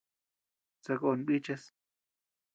Sakón 0.85 1.19
bíchas. 1.27 1.63